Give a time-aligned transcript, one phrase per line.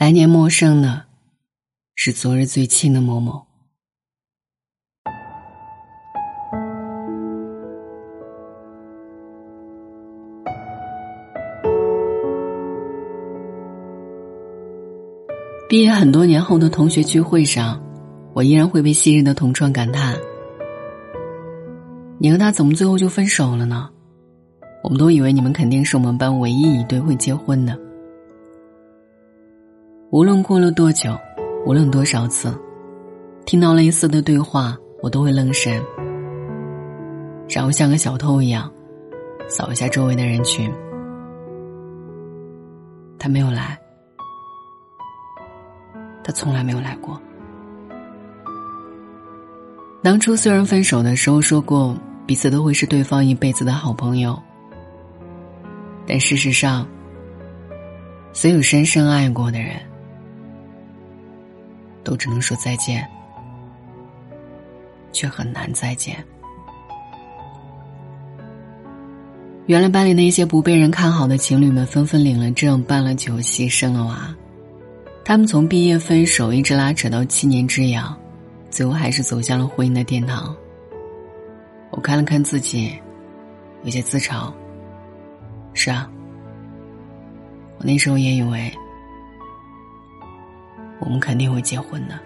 [0.00, 1.02] 来年陌生的，
[1.94, 3.44] 是昨日最亲的某某。
[15.68, 17.78] 毕业很多年后的同学聚会上，
[18.32, 20.16] 我依然会被昔日的同窗感叹
[22.18, 23.90] ：“你和他怎么最后就分手了呢？”
[24.82, 27.78] 我们都以为你们肯定是我们班唯一一对会结婚的。
[30.12, 31.16] 无论过了多久，
[31.64, 32.52] 无论多少次，
[33.46, 35.80] 听到类似的对话，我都会愣神，
[37.48, 38.68] 然后像个小偷一样，
[39.48, 40.68] 扫一下周围的人群。
[43.20, 43.78] 他没有来。
[46.24, 47.20] 他从来没有来过。
[50.02, 51.96] 当初虽然分手的时候说过
[52.26, 54.36] 彼此都会是对方一辈子的好朋友，
[56.04, 56.84] 但事实上，
[58.32, 59.76] 所有深深爱过的人，
[62.02, 63.06] 都只能说再见，
[65.12, 66.16] 却很难再见。
[69.66, 74.34] 原来班里那些不被人看好的情侣们，纷纷领了证、办了酒席、生了娃。
[75.24, 78.16] 他们从毕业分手一直拉扯到七年之痒，
[78.68, 80.56] 最后还是走向了婚姻的殿堂。
[81.90, 82.98] 我看了看自己，
[83.84, 84.52] 有些自嘲。
[85.72, 86.10] 是啊，
[87.78, 88.72] 我那时候也以为
[91.00, 92.18] 我们肯定会结婚的。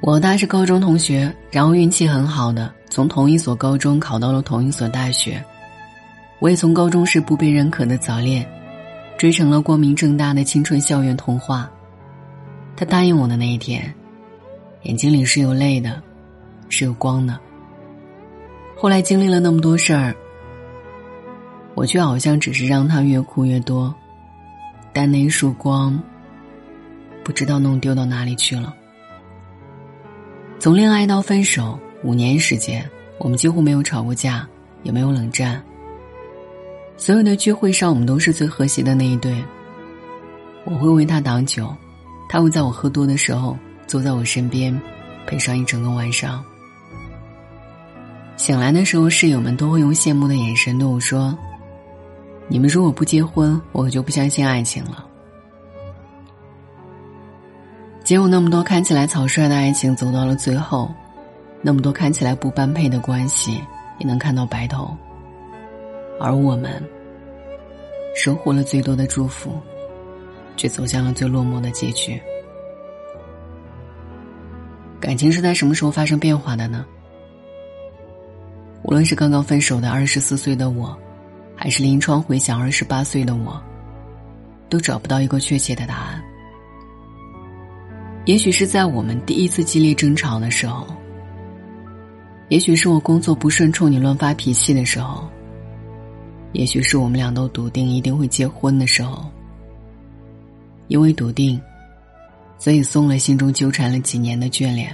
[0.00, 5.44] 我和他是高中同学，然后运气很好的从同一所高中考到了同一所大学。
[6.38, 8.46] 我也从高中时不被认可的早恋，
[9.16, 11.68] 追成了光明正大的青春校园童话。
[12.76, 13.92] 他答应我的那一天，
[14.82, 16.00] 眼睛里是有泪的，
[16.68, 17.36] 是有光的。
[18.76, 20.14] 后来经历了那么多事儿，
[21.76, 23.94] 我却好像只是让他越哭越多，
[24.94, 26.02] 但那一束光，
[27.22, 28.74] 不知道弄丢到哪里去了。
[30.58, 34.48] 从恋爱到分手五年时间，我们几乎没有吵过架，
[34.84, 35.62] 也没有冷战。
[36.96, 39.44] 所有的聚会上，我们都是最和谐的那一对。
[40.64, 41.72] 我会为他挡酒，
[42.26, 43.54] 他会在我喝多的时候
[43.86, 44.74] 坐在我身边，
[45.26, 46.42] 陪上一整个晚上。
[48.38, 51.36] 醒来的时候，室友们都会用羡慕的眼神对我说
[52.48, 55.06] ：“你们如果不结婚，我就不相信爱情了。”
[58.04, 60.88] 结果那么多看起来草率的爱情走到了最后，
[61.60, 63.60] 那么多看起来不般配的关系
[63.98, 64.96] 也能看到白头。
[66.20, 66.80] 而我们
[68.14, 69.50] 收获了最多的祝福，
[70.56, 72.20] 却走向了最落寞的结局。
[75.00, 76.86] 感情是在什么时候发生变化的呢？
[78.84, 80.96] 无论是刚刚分手的二十四岁的我，
[81.66, 83.60] 还是临窗回想二十八岁的我，
[84.68, 86.22] 都找不到一个确切的答案。
[88.24, 90.86] 也许是在我们第一次激烈争吵的时候，
[92.50, 95.28] 也许是我工作不顺冲你乱发脾气的时候。
[96.52, 99.24] 也许是我们俩都笃定一定会结婚的时候，
[100.86, 101.60] 因为笃定，
[102.60, 104.88] 所以松了心中纠缠了几年的眷恋；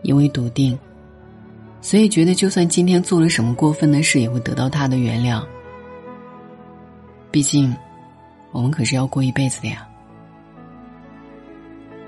[0.00, 0.78] 因为笃定，
[1.82, 5.44] 所以觉得就算今天做了什么过分的事，也会得到他的原谅。
[7.30, 7.76] 毕竟，
[8.52, 9.88] 我们可是要过一辈子的呀。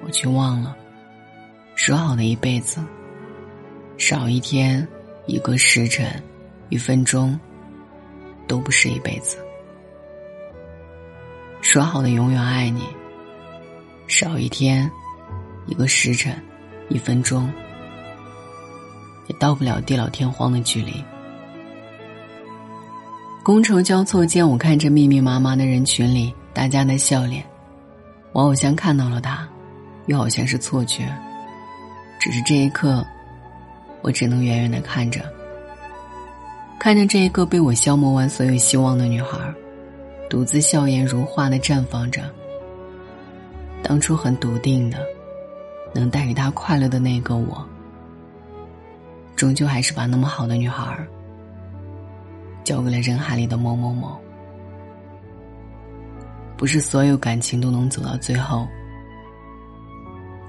[0.05, 0.77] 我却忘了，
[1.75, 2.85] 说好的一辈子，
[3.99, 4.87] 少一天，
[5.27, 6.23] 一个时辰，
[6.69, 7.39] 一分钟。
[8.49, 9.39] 都不是一辈子。
[11.61, 12.83] 说好的永远爱你，
[14.09, 14.91] 少一天，
[15.69, 16.37] 一个时辰，
[16.89, 17.49] 一分钟，
[19.29, 20.93] 也到不了地老天荒的距离。
[23.43, 27.43] 觥筹交错间，我看着密密麻麻的人群里大家的笑脸，
[28.33, 29.49] 我好像看到了他，
[30.07, 31.11] 又好像是错觉。
[32.21, 33.03] 只是这一刻，
[34.03, 35.23] 我只能远远的看着。
[36.79, 39.39] 看着这一个被我消磨完所有希望的女孩，
[40.29, 42.23] 独自笑颜如花的绽放着。
[43.83, 44.99] 当初很笃定的，
[45.95, 47.67] 能带给她快乐的那个我，
[49.35, 50.95] 终究还是把那么好的女孩
[52.65, 54.19] 交给了人海里的某某某。
[56.57, 58.69] 不是所有感情都能走到最后，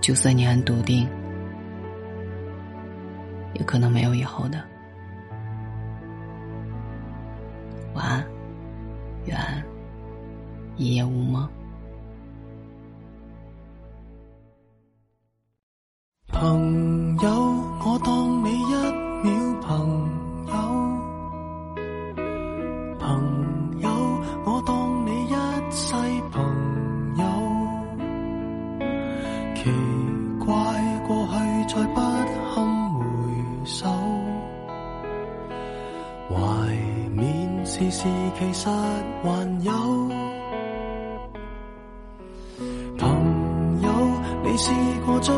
[0.01, 1.07] 就算你很笃定，
[3.53, 4.61] 也可能没有以后的。
[7.93, 8.25] 晚安，
[9.25, 9.37] 愿
[10.75, 11.49] 一夜无梦。
[23.11, 23.89] 朋友，
[24.45, 25.33] 我当你一
[25.69, 25.93] 世
[26.31, 26.41] 朋
[27.17, 27.25] 友。
[29.53, 29.69] 奇
[30.39, 30.53] 怪，
[31.05, 31.33] 过去
[31.75, 33.01] 再不堪回
[33.65, 33.85] 首，
[36.29, 36.35] 怀
[37.13, 38.07] 缅时事
[38.39, 39.29] 其实还
[39.65, 39.71] 有。
[42.97, 43.91] 朋友，
[44.41, 44.71] 你试
[45.05, 45.35] 过将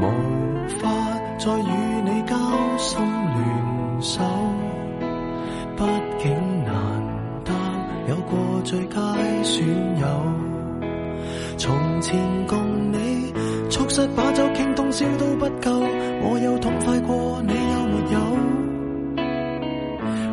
[0.00, 0.04] 无
[0.78, 0.88] 法
[1.38, 1.72] 再与
[2.04, 2.36] 你交
[2.78, 4.22] 心联手，
[5.76, 5.84] 毕
[6.22, 6.30] 竟
[6.64, 6.72] 难
[7.44, 7.52] 得
[8.08, 8.98] 有过最佳
[9.42, 9.66] 损
[9.98, 10.06] 友。
[11.58, 12.58] 从前共
[12.90, 13.32] 你
[13.68, 15.70] 促膝把酒倾通宵都不够，
[16.22, 18.20] 我有痛快过，你有没有？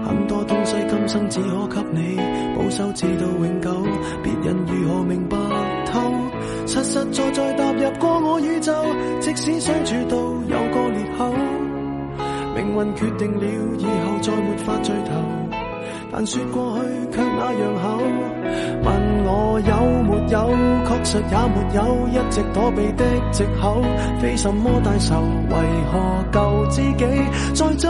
[0.05, 2.17] 很多东西今生只可给你
[2.55, 3.83] 保守，至到永久。
[4.23, 5.37] 别人如何明白
[5.85, 5.99] 透？
[6.67, 8.73] 实实在在踏入过我宇宙，
[9.21, 11.31] 即使相处到有个裂口，
[12.53, 13.45] 命运决定了
[13.77, 15.13] 以后再没法聚头。
[16.11, 16.85] 但说过去
[17.15, 17.97] 却那样厚，
[18.83, 19.73] 问我有
[20.03, 20.35] 没有，
[20.85, 23.81] 确实也没有，一直躲避的藉口，
[24.19, 25.15] 非什么大仇，
[25.49, 25.55] 为
[25.91, 27.05] 何救自己，
[27.53, 27.89] 在最